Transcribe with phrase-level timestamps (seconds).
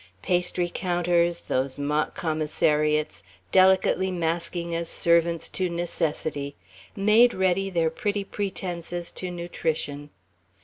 [0.23, 6.55] Pastry counters, those mock commissariats, delicately masking as servants to necessity,
[6.95, 10.09] made ready their pretty pretences to nutrition.